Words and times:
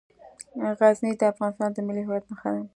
غزني 0.79 1.11
د 1.17 1.21
افغانستان 1.33 1.69
د 1.73 1.77
ملي 1.87 2.03
هویت 2.05 2.25
نښه 2.31 2.49
ده. 2.55 2.61